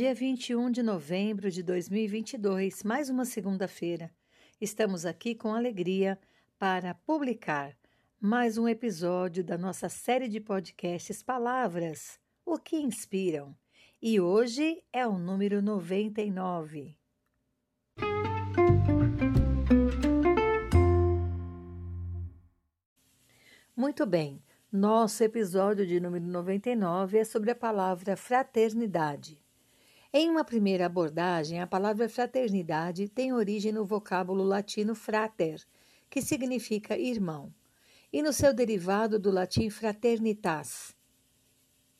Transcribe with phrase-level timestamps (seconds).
[0.00, 4.10] Dia 21 de novembro de 2022, mais uma segunda-feira.
[4.58, 6.18] Estamos aqui com alegria
[6.58, 7.76] para publicar
[8.18, 13.54] mais um episódio da nossa série de podcasts Palavras, o que inspiram.
[14.00, 16.96] E hoje é o número 99.
[23.76, 24.42] Muito bem,
[24.72, 29.49] nosso episódio de número 99 é sobre a palavra fraternidade.
[30.12, 35.62] Em uma primeira abordagem, a palavra fraternidade tem origem no vocábulo latino frater,
[36.10, 37.54] que significa irmão,
[38.12, 40.96] e no seu derivado do latim fraternitas,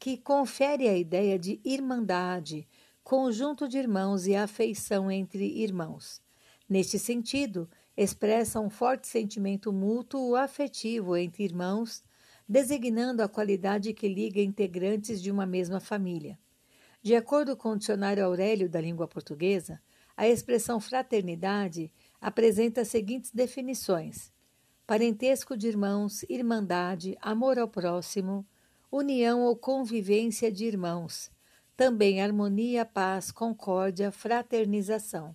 [0.00, 2.66] que confere a ideia de irmandade,
[3.04, 6.20] conjunto de irmãos e afeição entre irmãos.
[6.68, 12.02] Neste sentido, expressa um forte sentimento mútuo afetivo entre irmãos,
[12.48, 16.36] designando a qualidade que liga integrantes de uma mesma família.
[17.02, 19.82] De acordo com o dicionário Aurélio da língua portuguesa,
[20.16, 24.32] a expressão fraternidade apresenta as seguintes definições:
[24.86, 28.46] parentesco de irmãos, irmandade, amor ao próximo,
[28.88, 31.28] união ou convivência de irmãos,
[31.76, 35.34] também harmonia, paz, concórdia, fraternização.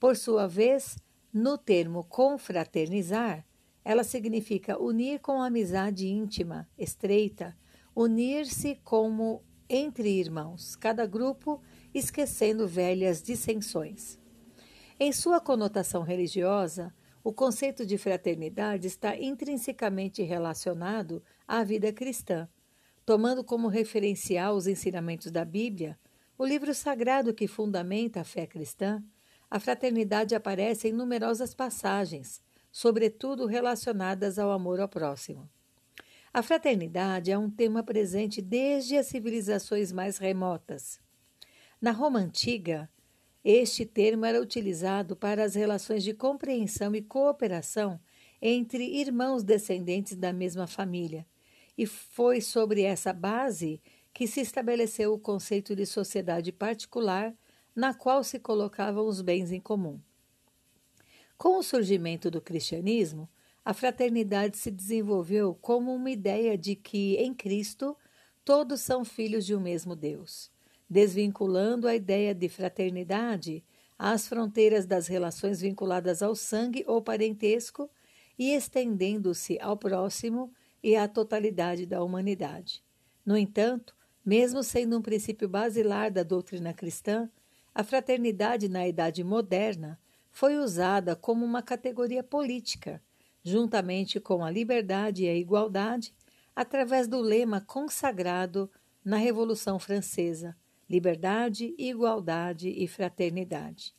[0.00, 0.96] Por sua vez,
[1.30, 3.44] no termo confraternizar,
[3.84, 7.54] ela significa unir com amizade íntima, estreita,
[7.94, 11.60] unir-se como entre irmãos, cada grupo
[11.94, 14.18] esquecendo velhas dissensões.
[14.98, 22.48] Em sua conotação religiosa, o conceito de fraternidade está intrinsecamente relacionado à vida cristã,
[23.04, 25.98] tomando como referencial os ensinamentos da Bíblia,
[26.38, 29.02] o livro sagrado que fundamenta a fé cristã.
[29.50, 35.48] A fraternidade aparece em numerosas passagens, sobretudo relacionadas ao amor ao próximo.
[36.36, 41.00] A fraternidade é um tema presente desde as civilizações mais remotas.
[41.80, 42.90] Na Roma antiga,
[43.42, 47.98] este termo era utilizado para as relações de compreensão e cooperação
[48.42, 51.26] entre irmãos descendentes da mesma família,
[51.78, 53.80] e foi sobre essa base
[54.12, 57.34] que se estabeleceu o conceito de sociedade particular
[57.74, 59.98] na qual se colocavam os bens em comum.
[61.38, 63.26] Com o surgimento do cristianismo,
[63.66, 67.96] a fraternidade se desenvolveu como uma ideia de que, em Cristo,
[68.44, 70.52] todos são filhos de um mesmo Deus,
[70.88, 73.64] desvinculando a ideia de fraternidade
[73.98, 77.90] às fronteiras das relações vinculadas ao sangue ou parentesco
[78.38, 82.84] e estendendo-se ao próximo e à totalidade da humanidade.
[83.24, 87.28] No entanto, mesmo sendo um princípio basilar da doutrina cristã,
[87.74, 89.98] a fraternidade na Idade Moderna
[90.30, 93.02] foi usada como uma categoria política
[93.46, 96.12] juntamente com a liberdade e a igualdade,
[96.54, 98.68] através do lema consagrado
[99.04, 100.56] na Revolução Francesa:
[100.90, 103.94] liberdade, igualdade e fraternidade.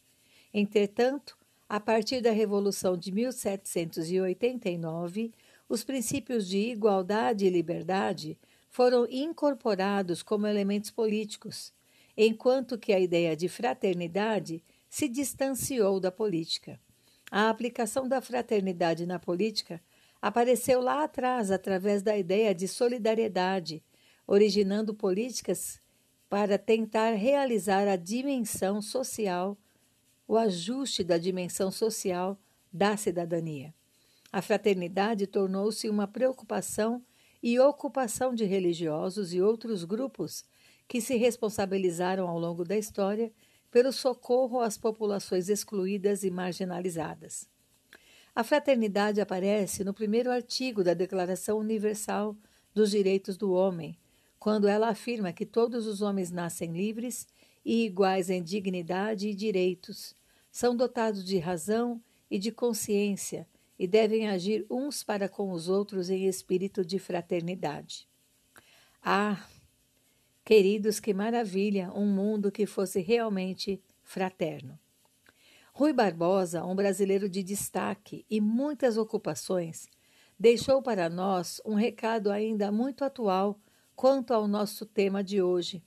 [0.53, 1.37] Entretanto,
[1.69, 5.31] a partir da Revolução de 1789,
[5.69, 8.37] os princípios de igualdade e liberdade
[8.69, 11.71] foram incorporados como elementos políticos,
[12.17, 16.77] enquanto que a ideia de fraternidade se distanciou da política.
[17.29, 19.81] A aplicação da fraternidade na política
[20.21, 23.83] apareceu lá atrás através da ideia de solidariedade,
[24.25, 25.81] originando políticas
[26.29, 29.57] para tentar realizar a dimensão social,
[30.27, 32.37] o ajuste da dimensão social
[32.71, 33.73] da cidadania.
[34.31, 37.01] A fraternidade tornou-se uma preocupação
[37.41, 40.43] e ocupação de religiosos e outros grupos
[40.87, 43.31] que se responsabilizaram ao longo da história
[43.77, 47.47] pelo socorro às populações excluídas e marginalizadas.
[48.33, 52.35] A fraternidade aparece no primeiro artigo da Declaração Universal
[52.73, 53.95] dos Direitos do Homem,
[54.39, 57.27] quando ela afirma que todos os homens nascem livres
[57.63, 60.15] e iguais em dignidade e direitos,
[60.51, 62.01] são dotados de razão
[62.31, 63.47] e de consciência
[63.77, 68.09] e devem agir uns para com os outros em espírito de fraternidade.
[69.03, 69.39] Ah,
[70.47, 74.79] Queridos, que maravilha um mundo que fosse realmente fraterno.
[75.73, 79.89] Rui Barbosa, um brasileiro de destaque e muitas ocupações,
[80.39, 83.59] deixou para nós um recado ainda muito atual
[83.93, 85.83] quanto ao nosso tema de hoje.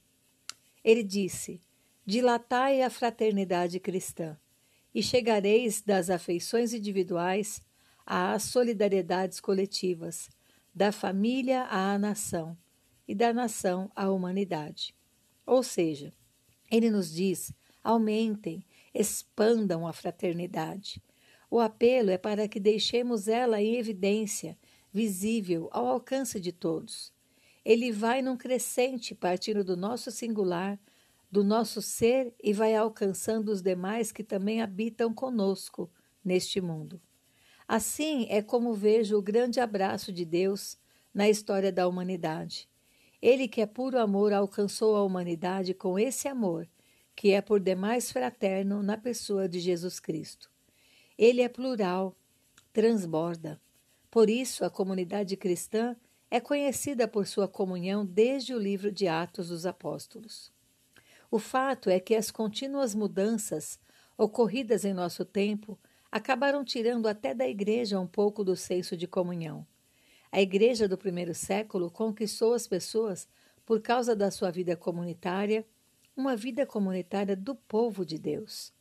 [0.85, 1.59] Ele disse:
[2.05, 4.37] Dilatai a fraternidade cristã,
[4.95, 7.62] e chegareis das afeições individuais
[8.05, 10.29] às solidariedades coletivas,
[10.75, 12.59] da família à nação
[13.11, 14.95] e da nação à humanidade.
[15.45, 16.12] Ou seja,
[16.71, 17.53] ele nos diz:
[17.83, 18.65] aumentem,
[18.95, 21.03] expandam a fraternidade.
[21.51, 24.57] O apelo é para que deixemos ela em evidência,
[24.93, 27.12] visível, ao alcance de todos.
[27.65, 30.79] Ele vai num crescente partindo do nosso singular,
[31.29, 35.91] do nosso ser e vai alcançando os demais que também habitam conosco
[36.25, 37.01] neste mundo.
[37.67, 40.79] Assim é como vejo o grande abraço de Deus
[41.12, 42.71] na história da humanidade.
[43.22, 46.67] Ele, que é puro amor, alcançou a humanidade com esse amor,
[47.14, 50.50] que é por demais fraterno na pessoa de Jesus Cristo.
[51.19, 52.17] Ele é plural,
[52.72, 53.61] transborda.
[54.11, 55.94] Por isso, a comunidade cristã
[56.31, 60.50] é conhecida por sua comunhão desde o livro de Atos dos Apóstolos.
[61.31, 63.78] O fato é que as contínuas mudanças
[64.16, 65.78] ocorridas em nosso tempo
[66.11, 69.66] acabaram tirando até da igreja um pouco do senso de comunhão.
[70.32, 73.29] A igreja do primeiro século conquistou as pessoas
[73.67, 75.67] por causa da sua vida comunitária,
[76.17, 78.73] uma vida comunitária do povo de Deus.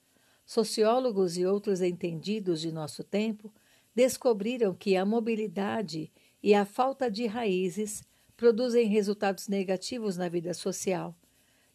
[0.46, 3.54] Sociólogos e outros entendidos de nosso tempo
[3.96, 6.12] descobriram que a mobilidade
[6.42, 8.04] e a falta de raízes
[8.38, 11.16] produzem resultados negativos na vida social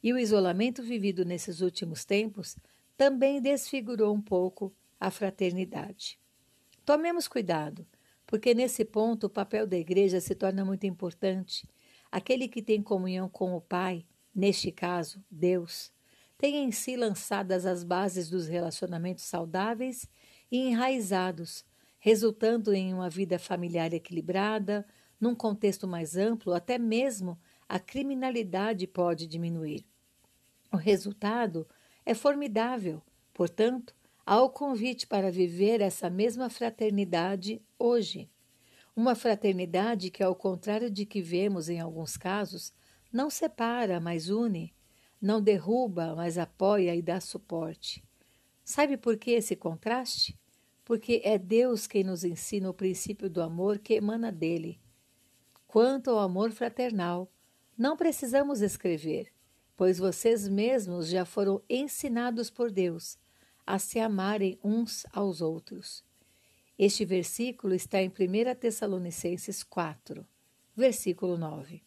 [0.03, 2.57] e o isolamento vivido nesses últimos tempos
[2.97, 6.19] também desfigurou um pouco a fraternidade.
[6.85, 7.87] Tomemos cuidado,
[8.35, 11.69] porque nesse ponto o papel da igreja se torna muito importante.
[12.11, 14.05] Aquele que tem comunhão com o Pai,
[14.35, 15.93] neste caso, Deus,
[16.37, 20.09] tem em si lançadas as bases dos relacionamentos saudáveis
[20.51, 21.65] e enraizados,
[22.01, 24.85] resultando em uma vida familiar equilibrada,
[25.21, 27.39] num contexto mais amplo, até mesmo
[27.69, 29.87] a criminalidade pode diminuir.
[30.73, 31.69] O resultado
[32.05, 33.01] é formidável,
[33.33, 33.95] portanto,
[34.25, 38.31] há o convite para viver essa mesma fraternidade hoje.
[38.97, 42.73] Uma fraternidade que, ao contrário de que vemos em alguns casos,
[43.13, 44.75] não separa, mas une,
[45.21, 48.05] não derruba, mas apoia e dá suporte.
[48.65, 50.39] Sabe por que esse contraste?
[50.85, 54.81] Porque é Deus quem nos ensina o princípio do amor que emana dele.
[55.67, 57.31] Quanto ao amor fraternal,
[57.77, 59.35] não precisamos escrever
[59.77, 63.19] pois vocês mesmos já foram ensinados por Deus
[63.67, 66.05] a se amarem uns aos outros.
[66.79, 70.27] Este versículo está em 1 Tessalonicenses 4,
[70.77, 71.83] versículo 9.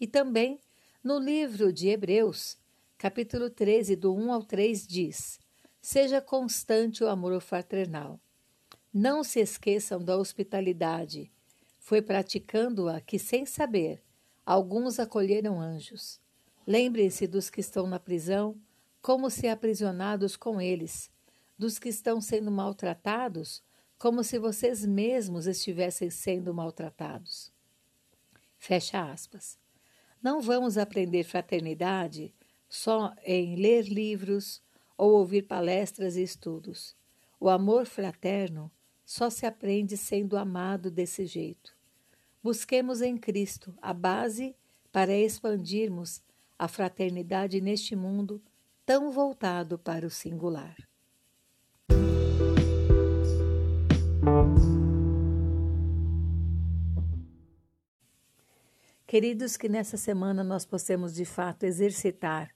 [0.00, 0.60] E também
[1.02, 2.56] no livro de Hebreus,
[2.96, 5.40] capítulo 13, do 1 ao 3, diz:
[5.80, 8.20] Seja constante o amor fraternal.
[8.92, 11.30] Não se esqueçam da hospitalidade.
[11.78, 14.02] Foi praticando-a que, sem saber,
[14.44, 16.20] alguns acolheram anjos.
[16.66, 18.56] Lembrem-se dos que estão na prisão,
[19.00, 21.10] como se aprisionados com eles,
[21.58, 23.62] dos que estão sendo maltratados,
[23.98, 27.52] como se vocês mesmos estivessem sendo maltratados.
[28.56, 29.58] Fecha aspas.
[30.22, 32.32] Não vamos aprender fraternidade
[32.68, 34.62] só em ler livros
[34.96, 36.94] ou ouvir palestras e estudos.
[37.40, 38.70] O amor fraterno
[39.04, 41.74] só se aprende sendo amado desse jeito.
[42.42, 44.54] Busquemos em Cristo a base
[44.92, 46.22] para expandirmos
[46.58, 48.42] a fraternidade neste mundo
[48.84, 50.87] tão voltado para o singular.
[59.08, 62.54] Queridos, que nessa semana nós possamos de fato exercitar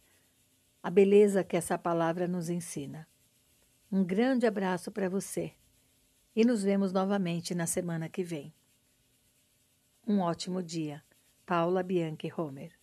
[0.82, 3.08] a beleza que essa palavra nos ensina.
[3.90, 5.54] Um grande abraço para você
[6.36, 8.52] e nos vemos novamente na semana que vem.
[10.06, 11.02] Um ótimo dia.
[11.46, 12.81] Paula Bianchi Homer